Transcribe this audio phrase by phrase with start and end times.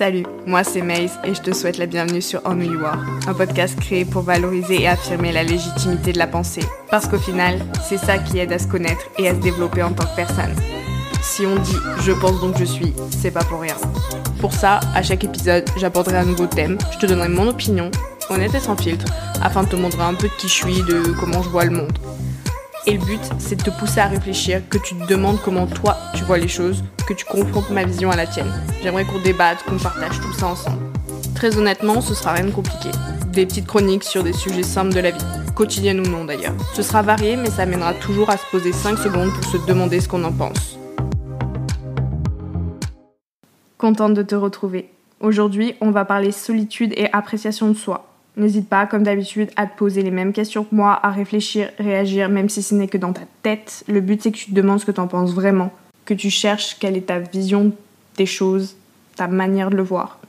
[0.00, 3.34] Salut, moi c'est Maze et je te souhaite la bienvenue sur On You Are, un
[3.34, 6.62] podcast créé pour valoriser et affirmer la légitimité de la pensée.
[6.90, 9.92] Parce qu'au final, c'est ça qui aide à se connaître et à se développer en
[9.92, 10.54] tant que personne.
[11.20, 13.76] Si on dit je pense donc je suis, c'est pas pour rien.
[14.40, 17.90] Pour ça, à chaque épisode, j'apporterai un nouveau thème, je te donnerai mon opinion,
[18.30, 19.04] honnête et sans filtre,
[19.42, 21.72] afin de te montrer un peu de qui je suis, de comment je vois le
[21.72, 21.92] monde.
[22.86, 25.98] Et le but, c'est de te pousser à réfléchir, que tu te demandes comment toi
[26.14, 28.50] tu vois les choses, que tu confrontes ma vision à la tienne.
[28.82, 30.78] J'aimerais qu'on débatte, qu'on partage tout ça ensemble.
[31.34, 32.88] Très honnêtement, ce sera rien de compliqué.
[33.32, 36.54] Des petites chroniques sur des sujets simples de la vie, quotidienne ou non d'ailleurs.
[36.74, 40.00] Ce sera varié, mais ça mènera toujours à se poser 5 secondes pour se demander
[40.00, 40.78] ce qu'on en pense.
[43.76, 44.90] Contente de te retrouver.
[45.20, 48.09] Aujourd'hui, on va parler solitude et appréciation de soi.
[48.36, 52.28] N'hésite pas, comme d'habitude, à te poser les mêmes questions que moi, à réfléchir, réagir,
[52.28, 53.84] même si ce n'est que dans ta tête.
[53.88, 55.72] Le but, c'est que tu te demandes ce que tu en penses vraiment,
[56.04, 57.72] que tu cherches quelle est ta vision
[58.16, 58.76] des choses,
[59.16, 60.20] ta manière de le voir.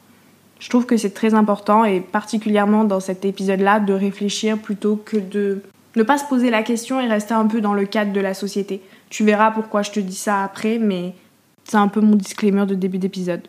[0.60, 5.18] Je trouve que c'est très important, et particulièrement dans cet épisode-là, de réfléchir plutôt que
[5.18, 5.62] de
[5.96, 8.34] ne pas se poser la question et rester un peu dans le cadre de la
[8.34, 8.82] société.
[9.10, 11.13] Tu verras pourquoi je te dis ça après, mais
[11.63, 13.48] c'est un peu mon disclaimer de début d'épisode.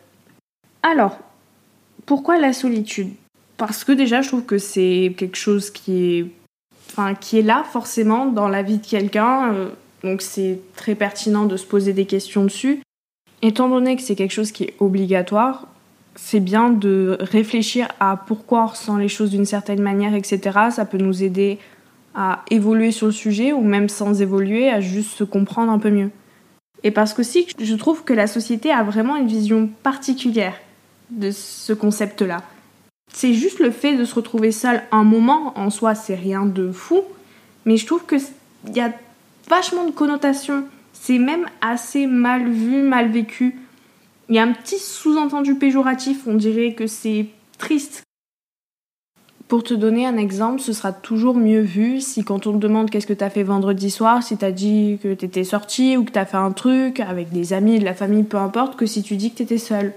[0.81, 1.17] Alors,
[2.05, 3.13] pourquoi la solitude?
[3.57, 6.25] Parce que déjà, je trouve que c'est quelque chose qui est,
[6.89, 9.53] enfin, qui est là forcément dans la vie de quelqu'un.
[9.53, 9.69] Euh,
[10.03, 12.81] donc c'est très pertinent de se poser des questions dessus.
[13.41, 15.67] Étant donné que c'est quelque chose qui est obligatoire,
[16.15, 20.39] c'est bien de réfléchir à pourquoi on ressent les choses d'une certaine manière, etc.
[20.71, 21.57] Ça peut nous aider
[22.15, 25.89] à évoluer sur le sujet ou même sans évoluer, à juste se comprendre un peu
[25.89, 26.11] mieux.
[26.83, 30.55] Et parce que si je trouve que la société a vraiment une vision particulière
[31.09, 32.43] de ce concept-là
[33.11, 36.71] c'est juste le fait de se retrouver seul un moment en soi, c'est rien de
[36.71, 37.01] fou.
[37.65, 38.21] Mais je trouve qu'il
[38.75, 38.93] y a
[39.49, 40.65] vachement de connotations.
[40.93, 43.55] C'est même assez mal vu, mal vécu.
[44.29, 48.03] Il y a un petit sous-entendu péjoratif, on dirait que c'est triste.
[49.47, 52.89] Pour te donner un exemple, ce sera toujours mieux vu si quand on te demande
[52.89, 56.25] qu'est-ce que t'as fait vendredi soir, si t'as dit que t'étais sorti ou que t'as
[56.25, 59.31] fait un truc avec des amis, de la famille, peu importe, que si tu dis
[59.31, 59.93] que t'étais seul.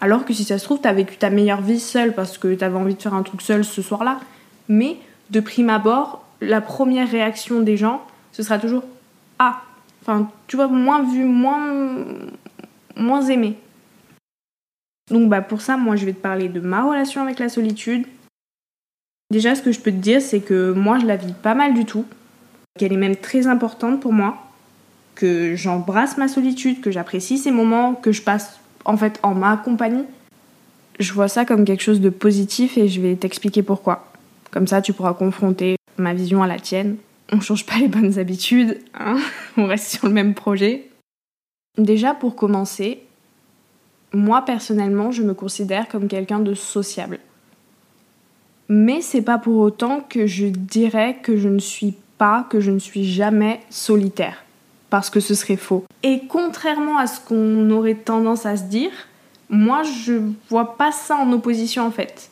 [0.00, 2.76] Alors que si ça se trouve, t'as vécu ta meilleure vie seule parce que t'avais
[2.76, 4.20] envie de faire un truc seul ce soir-là.
[4.68, 4.96] Mais
[5.30, 8.84] de prime abord, la première réaction des gens, ce sera toujours
[9.38, 9.62] Ah
[10.02, 11.84] Enfin, tu vois, moins vu, moins,
[12.96, 13.56] moins aimé.
[15.10, 18.06] Donc bah pour ça, moi je vais te parler de ma relation avec la solitude.
[19.30, 21.74] Déjà, ce que je peux te dire, c'est que moi je la vis pas mal
[21.74, 22.06] du tout,
[22.78, 24.38] qu'elle est même très importante pour moi,
[25.14, 28.58] que j'embrasse ma solitude, que j'apprécie ces moments que je passe
[28.88, 30.06] en fait en ma compagnie,
[30.98, 34.10] je vois ça comme quelque chose de positif et je vais t'expliquer pourquoi.
[34.50, 36.96] Comme ça, tu pourras confronter ma vision à la tienne.
[37.30, 39.18] On change pas les bonnes habitudes, hein
[39.56, 40.88] on reste sur le même projet.
[41.76, 43.02] Déjà, pour commencer,
[44.14, 47.18] moi personnellement, je me considère comme quelqu'un de sociable.
[48.70, 52.70] Mais c'est pas pour autant que je dirais que je ne suis pas, que je
[52.70, 54.44] ne suis jamais solitaire
[54.90, 55.84] parce que ce serait faux.
[56.02, 58.90] Et contrairement à ce qu'on aurait tendance à se dire,
[59.48, 60.14] moi je
[60.48, 62.30] vois pas ça en opposition en fait.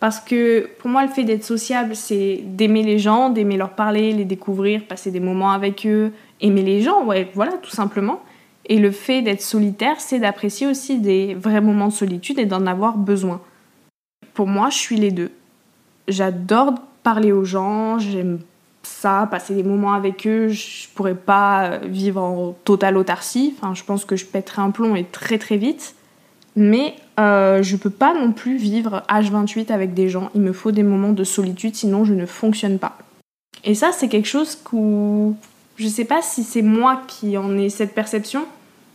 [0.00, 4.12] Parce que pour moi, le fait d'être sociable, c'est d'aimer les gens, d'aimer leur parler,
[4.12, 8.22] les découvrir, passer des moments avec eux, aimer les gens, ouais, voilà, tout simplement.
[8.66, 12.66] Et le fait d'être solitaire, c'est d'apprécier aussi des vrais moments de solitude et d'en
[12.66, 13.40] avoir besoin.
[14.34, 15.32] Pour moi, je suis les deux.
[16.06, 18.38] J'adore parler aux gens, j'aime
[18.88, 23.54] ça, passer des moments avec eux, je pourrais pas vivre en totale autarcie.
[23.56, 25.94] Enfin, je pense que je pèterais un plomb et très très vite.
[26.56, 30.30] Mais euh, je peux pas non plus vivre H28 avec des gens.
[30.34, 32.98] Il me faut des moments de solitude, sinon je ne fonctionne pas.
[33.64, 35.36] Et ça, c'est quelque chose où
[35.76, 38.46] je sais pas si c'est moi qui en ai cette perception,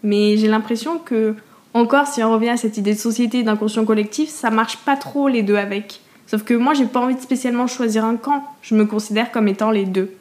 [0.04, 1.36] mais j'ai l'impression que,
[1.74, 5.30] encore si on revient à cette idée de société, d'inconscient collectif, ça marche pas trop
[5.30, 6.02] les deux avec.
[6.34, 8.44] Sauf que moi, j'ai pas envie de spécialement choisir un camp.
[8.64, 10.16] Je me considère comme étant les deux.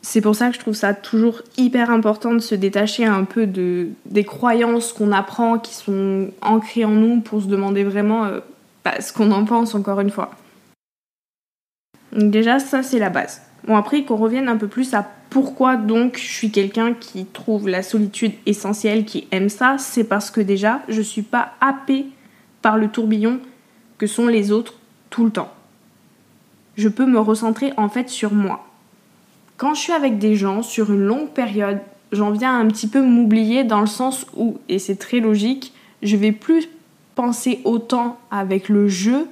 [0.00, 3.46] C'est pour ça que je trouve ça toujours hyper important de se détacher un peu
[3.46, 8.40] de, des croyances qu'on apprend, qui sont ancrées en nous, pour se demander vraiment euh,
[8.82, 10.30] bah, ce qu'on en pense, encore une fois.
[12.12, 13.42] Donc déjà, ça, c'est la base.
[13.66, 17.68] Bon, après, qu'on revienne un peu plus à pourquoi donc je suis quelqu'un qui trouve
[17.68, 22.06] la solitude essentielle, qui aime ça, c'est parce que déjà, je suis pas happée
[22.62, 23.38] par le tourbillon
[23.98, 24.79] que sont les autres
[25.10, 25.52] tout le temps.
[26.76, 28.66] Je peux me recentrer en fait sur moi.
[29.56, 31.80] Quand je suis avec des gens sur une longue période,
[32.12, 36.16] j'en viens un petit peu m'oublier dans le sens où, et c'est très logique, je
[36.16, 36.68] vais plus
[37.14, 39.26] penser autant avec le je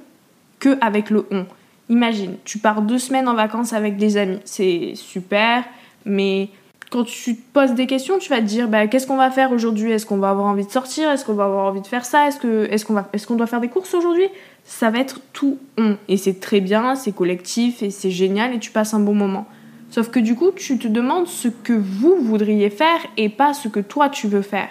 [0.59, 1.45] que avec le on.
[1.89, 5.63] Imagine, tu pars deux semaines en vacances avec des amis, c'est super,
[6.05, 6.49] mais
[6.89, 9.51] quand tu te poses des questions, tu vas te dire bah, qu'est-ce qu'on va faire
[9.51, 9.91] aujourd'hui?
[9.91, 11.09] Est-ce qu'on va avoir envie de sortir?
[11.11, 12.27] Est-ce qu'on va avoir envie de faire ça?
[12.27, 13.09] Est-ce qu'on va...
[13.27, 14.27] qu'on doit faire des courses aujourd'hui?
[14.65, 15.97] Ça va être tout on.
[16.07, 19.47] Et c'est très bien, c'est collectif et c'est génial et tu passes un bon moment.
[19.91, 23.67] Sauf que du coup, tu te demandes ce que vous voudriez faire et pas ce
[23.67, 24.69] que toi tu veux faire.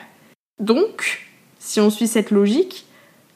[0.61, 1.27] Donc,
[1.59, 2.87] si on suit cette logique,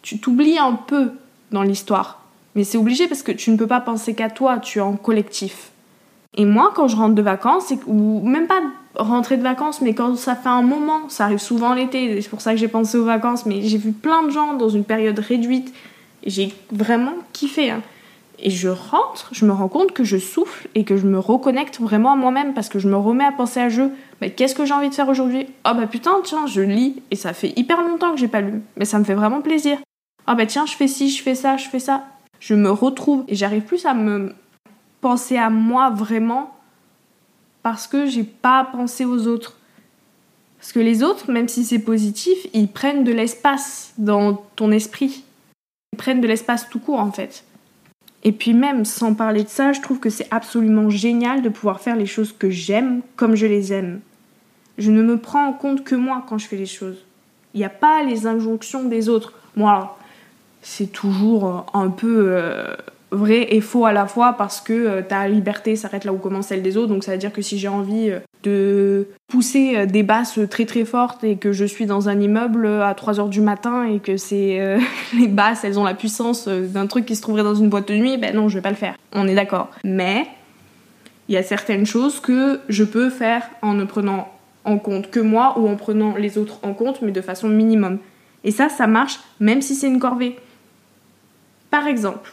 [0.02, 1.12] tu t'oublies un peu
[1.50, 2.24] dans l'histoire.
[2.54, 4.96] Mais c'est obligé parce que tu ne peux pas penser qu'à toi, tu es en
[4.96, 5.71] collectif.
[6.34, 8.60] Et moi, quand je rentre de vacances, ou même pas
[8.94, 12.40] rentrer de vacances, mais quand ça fait un moment, ça arrive souvent l'été, c'est pour
[12.40, 15.18] ça que j'ai pensé aux vacances, mais j'ai vu plein de gens dans une période
[15.18, 15.74] réduite,
[16.24, 17.70] j'ai vraiment kiffé.
[17.70, 17.82] Hein.
[18.38, 21.78] Et je rentre, je me rends compte que je souffle et que je me reconnecte
[21.80, 23.90] vraiment à moi-même parce que je me remets à penser à jeu.
[24.20, 25.46] Mais qu'est-ce que j'ai envie de faire aujourd'hui?
[25.64, 28.62] Oh bah putain, tiens, je lis et ça fait hyper longtemps que j'ai pas lu,
[28.76, 29.78] mais ça me fait vraiment plaisir.
[30.28, 32.04] Oh bah tiens, je fais ci, je fais ça, je fais ça.
[32.40, 34.34] Je me retrouve et j'arrive plus à me
[35.02, 36.56] penser à moi vraiment
[37.62, 39.58] parce que j'ai pas pensé aux autres.
[40.58, 45.24] Parce que les autres, même si c'est positif, ils prennent de l'espace dans ton esprit.
[45.92, 47.44] Ils prennent de l'espace tout court en fait.
[48.24, 51.80] Et puis même sans parler de ça, je trouve que c'est absolument génial de pouvoir
[51.80, 54.00] faire les choses que j'aime comme je les aime.
[54.78, 57.04] Je ne me prends en compte que moi quand je fais les choses.
[57.54, 59.34] Il n'y a pas les injonctions des autres.
[59.56, 59.98] Moi,
[60.62, 62.76] c'est toujours un peu euh,
[63.12, 66.48] vrai et faux à la fois parce que euh, ta liberté s'arrête là où commence
[66.48, 66.88] celle des autres.
[66.88, 70.84] Donc ça veut dire que si j'ai envie euh, de pousser des basses très très
[70.84, 74.78] fortes et que je suis dans un immeuble à 3h du matin et que c'est
[75.16, 77.94] les basses elles ont la puissance d'un truc qui se trouverait dans une boîte de
[77.94, 78.96] nuit, ben non, je vais pas le faire.
[79.12, 79.70] On est d'accord.
[79.84, 80.26] Mais
[81.28, 84.28] il y a certaines choses que je peux faire en ne prenant
[84.64, 87.98] en compte que moi ou en prenant les autres en compte, mais de façon minimum.
[88.44, 90.36] Et ça, ça marche même si c'est une corvée.
[91.70, 92.32] Par exemple,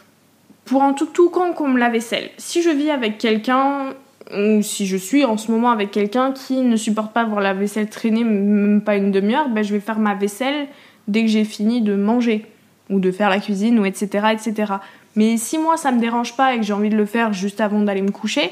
[0.69, 3.95] pour un tout tout con comme la vaisselle, si je vis avec quelqu'un
[4.31, 7.55] ou si je suis en ce moment avec quelqu'un qui ne supporte pas voir la
[7.55, 10.67] vaisselle traîner même pas une demi-heure, ben je vais faire ma vaisselle
[11.07, 12.45] dès que j'ai fini de manger
[12.91, 14.73] ou de faire la cuisine ou etc etc.
[15.15, 17.61] Mais si moi ça me dérange pas et que j'ai envie de le faire juste
[17.61, 18.51] avant d'aller me coucher,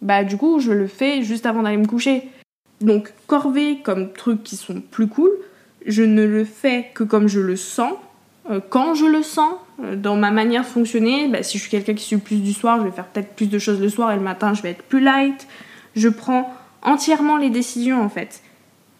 [0.00, 2.22] bah du coup je le fais juste avant d'aller me coucher.
[2.80, 5.30] Donc corvée comme trucs qui sont plus cool,
[5.84, 7.92] je ne le fais que comme je le sens,
[8.68, 11.94] quand je le sens, euh, dans ma manière de fonctionner, bah, si je suis quelqu'un
[11.94, 14.16] qui suit plus du soir, je vais faire peut-être plus de choses le soir et
[14.16, 15.46] le matin, je vais être plus light.
[15.96, 18.42] Je prends entièrement les décisions en fait.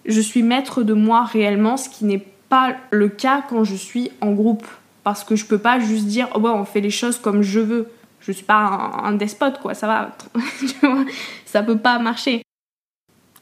[0.07, 4.11] Je suis maître de moi réellement, ce qui n'est pas le cas quand je suis
[4.21, 4.67] en groupe.
[5.03, 7.89] Parce que je peux pas juste dire, oh on fait les choses comme je veux.
[8.21, 10.17] Je suis pas un, un despote, quoi, ça va.
[11.45, 12.43] ça peut pas marcher.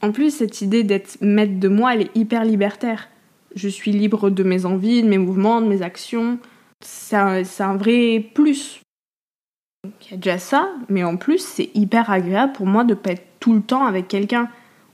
[0.02, 3.08] En plus, cette idée d'être maître de moi, elle est hyper libertaire.
[3.54, 6.38] Je suis libre de mes envies, de mes mouvements, de mes actions
[6.82, 8.80] c'est un, vrai plus.
[9.84, 13.12] Il y a déjà ça, mais en plus, c'est hyper agréable pour moi de pas
[13.12, 14.48] être tout le temps avec quelqu'un.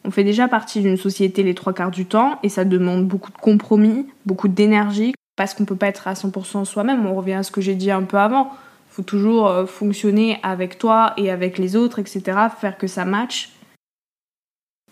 [0.04, 3.30] On fait déjà partie d'une société les trois quarts du temps et ça demande beaucoup
[3.30, 7.06] de compromis, beaucoup d'énergie parce qu'on peut pas être à 100% soi-même.
[7.06, 8.50] On revient à ce que j'ai dit un peu avant.
[8.90, 12.22] Il faut toujours euh, fonctionner avec toi et avec les autres, etc.
[12.58, 13.50] Faire que ça matche.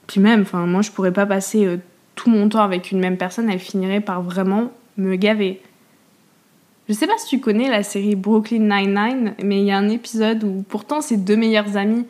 [0.06, 1.78] Puis même, moi je pourrais pas passer euh,
[2.16, 5.60] tout mon temps avec une même personne, elle finirait par vraiment me gaver.
[6.88, 9.88] Je sais pas si tu connais la série Brooklyn Nine-Nine, mais il y a un
[9.88, 12.06] épisode où pourtant ces deux meilleurs amis,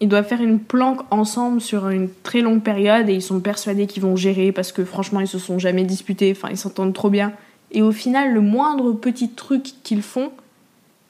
[0.00, 3.86] ils doivent faire une planque ensemble sur une très longue période et ils sont persuadés
[3.86, 7.10] qu'ils vont gérer parce que franchement ils se sont jamais disputés, enfin ils s'entendent trop
[7.10, 7.32] bien.
[7.70, 10.30] Et au final, le moindre petit truc qu'ils font,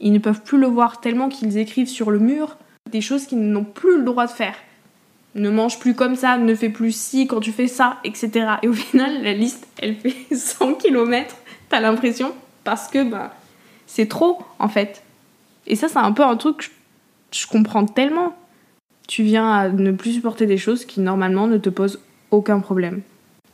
[0.00, 2.56] ils ne peuvent plus le voir tellement qu'ils écrivent sur le mur
[2.90, 4.54] des choses qu'ils n'ont plus le droit de faire.
[5.34, 8.30] Ne mange plus comme ça, ne fais plus ci quand tu fais ça, etc.
[8.62, 11.36] Et au final, la liste, elle fait 100 km,
[11.68, 13.34] t'as l'impression parce que bah,
[13.86, 15.02] c'est trop en fait.
[15.66, 16.64] Et ça, c'est un peu un truc que
[17.32, 18.36] je comprends tellement.
[19.06, 22.00] Tu viens à ne plus supporter des choses qui normalement ne te posent
[22.30, 23.02] aucun problème.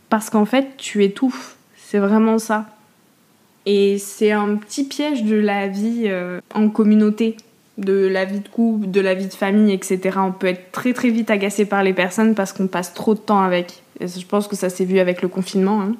[0.08, 1.56] Parce qu'en fait, tu étouffes.
[1.76, 2.66] C'est vraiment ça.
[3.66, 7.36] Et c'est un petit piège de la vie euh, en communauté,
[7.80, 10.18] de la vie de couple, de la vie de famille, etc.
[10.18, 13.18] On peut être très très vite agacé par les personnes parce qu'on passe trop de
[13.18, 13.82] temps avec.
[14.00, 15.80] Je pense que ça s'est vu avec le confinement.
[15.80, 15.94] Hein.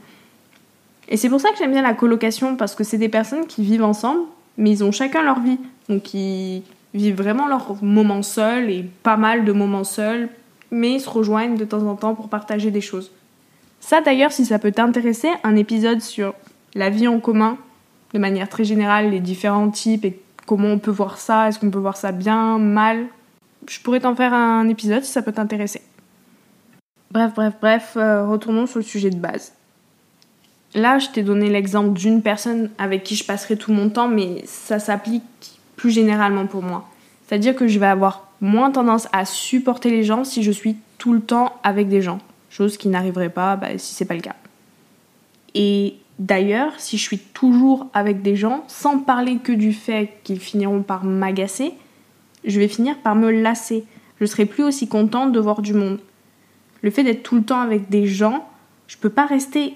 [1.09, 3.63] Et c'est pour ça que j'aime bien la colocation, parce que c'est des personnes qui
[3.63, 4.21] vivent ensemble,
[4.59, 5.59] mais ils ont chacun leur vie.
[5.89, 6.63] Donc ils
[6.95, 10.29] vivent vraiment leurs moments seuls et pas mal de moments seuls,
[10.71, 13.11] mais ils se rejoignent de temps en temps pour partager des choses.
[13.81, 16.35] Ça d'ailleurs, si ça peut t'intéresser, un épisode sur
[16.75, 17.57] la vie en commun,
[18.13, 21.71] de manière très générale, les différents types et comment on peut voir ça, est-ce qu'on
[21.71, 23.07] peut voir ça bien, mal.
[23.69, 25.83] Je pourrais t'en faire un épisode si ça peut t'intéresser.
[27.11, 29.53] Bref, bref, bref, euh, retournons sur le sujet de base.
[30.75, 34.43] Là, je t'ai donné l'exemple d'une personne avec qui je passerai tout mon temps, mais
[34.47, 35.25] ça s'applique
[35.77, 36.89] plus généralement pour moi.
[37.27, 41.13] C'est-à-dire que je vais avoir moins tendance à supporter les gens si je suis tout
[41.13, 42.19] le temps avec des gens,
[42.49, 44.37] chose qui n'arriverait pas bah, si c'est pas le cas.
[45.55, 50.39] Et d'ailleurs, si je suis toujours avec des gens, sans parler que du fait qu'ils
[50.39, 51.73] finiront par m'agacer,
[52.45, 53.85] je vais finir par me lasser.
[54.21, 55.99] Je serai plus aussi contente de voir du monde.
[56.83, 58.49] Le fait d'être tout le temps avec des gens,
[58.87, 59.75] je peux pas rester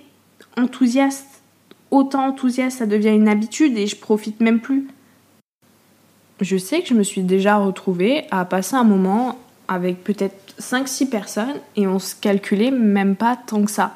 [0.56, 1.42] enthousiaste.
[1.90, 4.86] Autant enthousiaste, ça devient une habitude et je profite même plus.
[6.40, 11.08] Je sais que je me suis déjà retrouvée à passer un moment avec peut-être 5-6
[11.08, 13.94] personnes et on se calculait même pas tant que ça.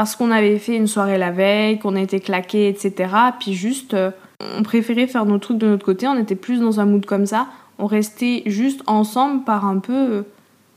[0.00, 3.12] Parce qu'on avait fait une soirée la veille, qu'on était claqué, etc.
[3.38, 4.10] Puis juste, euh,
[4.56, 7.26] on préférait faire nos trucs de notre côté, on était plus dans un mood comme
[7.26, 7.48] ça.
[7.78, 10.22] On restait juste ensemble par un peu euh,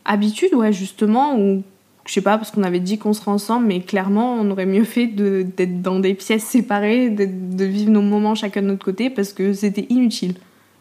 [0.04, 1.64] habitude, ouais, justement, ou
[2.06, 4.84] je sais pas, parce qu'on avait dit qu'on serait ensemble, mais clairement, on aurait mieux
[4.84, 9.32] fait d'être dans des pièces séparées, de vivre nos moments chacun de notre côté, parce
[9.32, 10.34] que c'était inutile.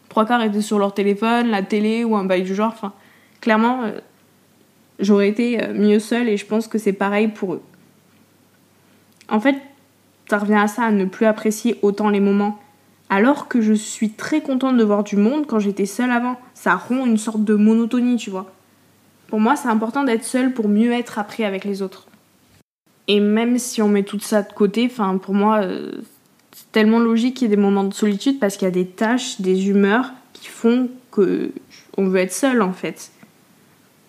[0.09, 2.73] Trois quarts étaient sur leur téléphone, la télé ou un bail du genre.
[2.73, 2.91] Enfin,
[3.39, 3.99] clairement, euh,
[4.99, 7.61] j'aurais été mieux seule et je pense que c'est pareil pour eux.
[9.29, 9.55] En fait,
[10.29, 12.59] ça revient à ça, à ne plus apprécier autant les moments.
[13.09, 16.39] Alors que je suis très contente de voir du monde quand j'étais seule avant.
[16.53, 18.51] Ça rompt une sorte de monotonie, tu vois.
[19.27, 22.07] Pour moi, c'est important d'être seule pour mieux être après avec les autres.
[23.07, 25.91] Et même si on met tout ça de côté, enfin pour moi, euh,
[26.51, 28.85] c'est tellement logique qu'il y ait des moments de solitude parce qu'il y a des
[28.87, 31.51] tâches, des humeurs qui font que
[31.97, 33.11] on veut être seul en fait.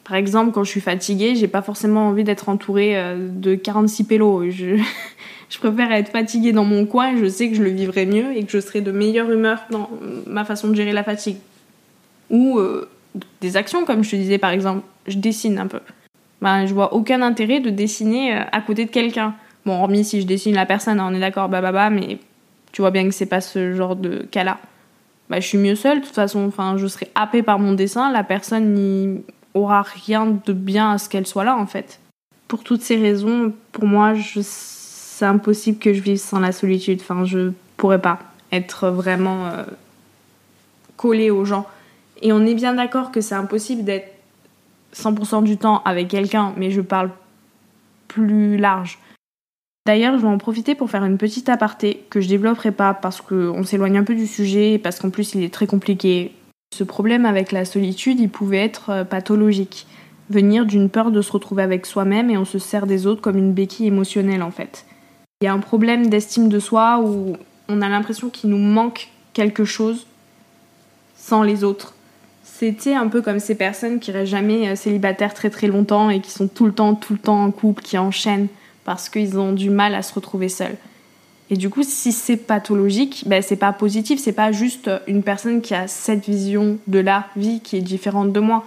[0.04, 4.04] Par exemple, quand je suis fatiguée, j'ai pas forcément envie d'être entourée euh, de 46
[4.04, 4.50] pélos.
[4.50, 4.76] Je,
[5.48, 8.44] je préfère être fatiguée dans mon coin, je sais que je le vivrai mieux et
[8.44, 9.88] que je serai de meilleure humeur dans
[10.26, 11.38] ma façon de gérer la fatigue.
[12.30, 12.88] Ou euh,
[13.40, 15.80] des actions, comme je te disais par exemple, je dessine un peu.
[16.42, 19.34] Ben, je vois aucun intérêt de dessiner euh, à côté de quelqu'un.
[19.64, 22.18] Bon, hormis si je dessine la personne, on est d'accord, bah, bah, bah, mais
[22.72, 24.58] tu vois bien que c'est pas ce genre de cas-là.
[25.30, 28.12] Bah, je suis mieux seule, de toute façon, enfin, je serai happée par mon dessin,
[28.12, 29.22] la personne n'y
[29.54, 32.00] aura rien de bien à ce qu'elle soit là, en fait.
[32.48, 37.00] Pour toutes ces raisons, pour moi, c'est impossible que je vive sans la solitude.
[37.00, 38.18] Enfin, je pourrais pas
[38.52, 39.64] être vraiment euh,
[40.96, 41.66] collée aux gens.
[42.22, 44.12] Et on est bien d'accord que c'est impossible d'être
[44.94, 47.10] 100% du temps avec quelqu'un, mais je parle
[48.08, 48.98] plus large.
[49.86, 53.20] D'ailleurs, je vais en profiter pour faire une petite aparté que je développerai pas parce
[53.20, 56.32] qu'on s'éloigne un peu du sujet, parce qu'en plus il est très compliqué.
[56.74, 59.86] Ce problème avec la solitude, il pouvait être euh, pathologique,
[60.28, 63.38] venir d'une peur de se retrouver avec soi-même et on se sert des autres comme
[63.38, 64.84] une béquille émotionnelle en fait.
[65.40, 67.36] Il y a un problème d'estime de soi où
[67.68, 70.08] on a l'impression qu'il nous manque quelque chose
[71.16, 71.94] sans les autres
[72.42, 76.20] c'était un peu comme ces personnes qui restent jamais euh, célibataires très très longtemps et
[76.20, 78.48] qui sont tout le temps, tout le temps en couple, qui enchaînent
[78.84, 80.76] parce qu'ils ont du mal à se retrouver seuls.
[81.50, 85.60] Et du coup, si c'est pathologique, ben c'est pas positif, c'est pas juste une personne
[85.60, 88.64] qui a cette vision de la vie qui est différente de moi.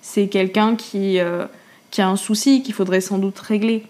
[0.00, 1.46] C'est quelqu'un qui, euh,
[1.90, 3.84] qui a un souci qu'il faudrait sans doute régler.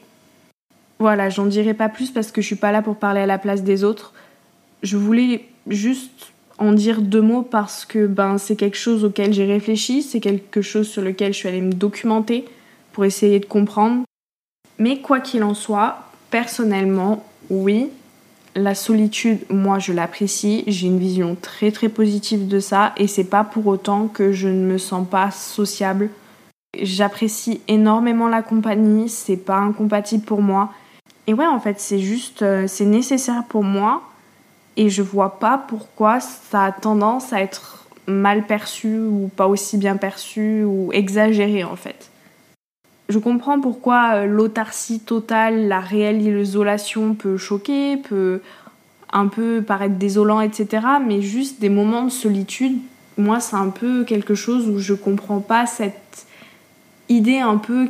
[0.99, 3.39] Voilà, j'en dirai pas plus parce que je suis pas là pour parler à la
[3.39, 4.13] place des autres.
[4.83, 9.45] Je voulais juste en dire deux mots parce que ben, c'est quelque chose auquel j'ai
[9.45, 12.45] réfléchi, c'est quelque chose sur lequel je suis allée me documenter
[12.93, 14.05] pour essayer de comprendre.
[14.79, 15.99] Mais quoi qu'il en soit,
[16.31, 17.91] personnellement, oui,
[18.55, 23.25] la solitude, moi je l'apprécie, j'ai une vision très très positive de ça et c'est
[23.25, 26.11] pas pour autant que je ne me sens pas sociable.
[26.81, 30.73] J'apprécie énormément la compagnie, c'est pas incompatible pour moi.
[31.27, 34.03] Et ouais, en fait, c'est juste, euh, c'est nécessaire pour moi
[34.77, 39.79] et je vois pas pourquoi ça a tendance à être mal perçu ou pas aussi
[39.79, 42.11] bien perçu ou exagéré en fait.
[43.15, 48.41] Je comprends pourquoi euh, l'autarcie totale, la réelle isolation peut choquer, peut
[49.13, 50.85] un peu paraître désolant, etc.
[51.07, 52.77] Mais juste des moments de solitude,
[53.17, 56.27] moi c'est un peu quelque chose où je comprends pas cette
[57.09, 57.87] idée un peu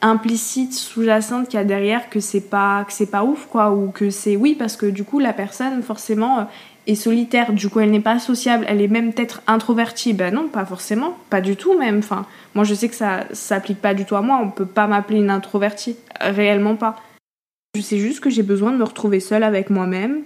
[0.00, 4.36] implicite sous-jacente qu'il y a derrière que c'est pas pas ouf quoi ou que c'est
[4.36, 6.42] oui parce que du coup la personne forcément euh,
[6.94, 10.12] solitaire du coup elle n'est pas sociable elle est même peut-être introvertie.
[10.12, 11.98] Ben non pas forcément pas du tout même.
[11.98, 14.86] Enfin moi je sais que ça s'applique pas du tout à moi on peut pas
[14.86, 16.96] m'appeler une introvertie réellement pas.
[17.76, 20.22] Je sais juste que j'ai besoin de me retrouver seule avec moi-même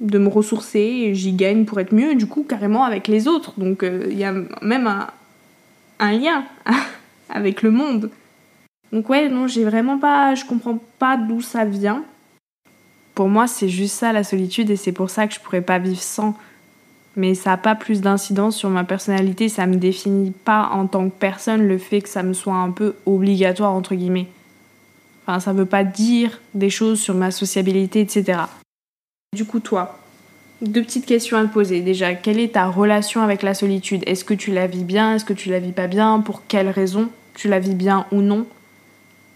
[0.00, 3.54] de me ressourcer j'y gagne pour être mieux du coup carrément avec les autres.
[3.58, 5.08] Donc euh, il y a même un,
[5.98, 6.44] un lien
[7.28, 8.10] avec le monde.
[8.92, 12.04] Donc ouais, non, j'ai vraiment pas, je comprends pas d'où ça vient.
[13.14, 15.78] Pour moi, c'est juste ça la solitude et c'est pour ça que je pourrais pas
[15.78, 16.34] vivre sans.
[17.16, 21.08] Mais ça n'a pas plus d'incidence sur ma personnalité, ça me définit pas en tant
[21.08, 24.26] que personne le fait que ça me soit un peu obligatoire entre guillemets.
[25.26, 28.40] Enfin, ça veut pas dire des choses sur ma sociabilité, etc.
[29.32, 29.98] Du coup, toi,
[30.60, 31.80] deux petites questions à te poser.
[31.82, 34.02] Déjà, quelle est ta relation avec la solitude?
[34.06, 35.14] Est-ce que tu la vis bien?
[35.14, 36.20] Est-ce que tu la vis pas bien?
[36.20, 38.46] Pour quelles raisons tu la vis bien ou non?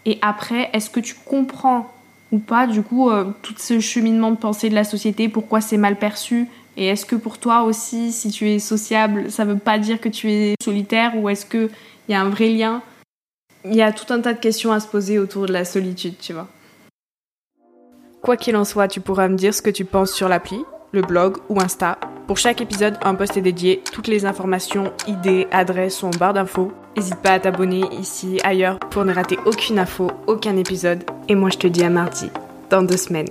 [0.04, 1.92] Et après, est-ce que tu comprends
[2.30, 5.76] ou pas, du coup, euh, tout ce cheminement de pensée de la société, pourquoi c'est
[5.76, 9.78] mal perçu Et est-ce que pour toi aussi, si tu es sociable, ça veut pas
[9.78, 11.70] dire que tu es solitaire ou est-ce qu'il
[12.08, 12.82] y a un vrai lien?
[13.64, 16.14] Il y a tout un tas de questions à se poser autour de la solitude,
[16.20, 16.48] tu vois.
[18.22, 21.02] Quoi qu'il en soit, tu pourras me dire ce que tu penses sur l'appli, le
[21.02, 21.98] blog ou Insta.
[22.26, 23.82] Pour chaque épisode, un post est dédié.
[23.92, 26.72] Toutes les informations, idées, adresses sont en barre d'infos.
[26.98, 31.04] N'hésite pas à t'abonner ici, ailleurs, pour ne rater aucune info, aucun épisode.
[31.28, 32.28] Et moi, je te dis à mardi,
[32.70, 33.28] dans deux semaines.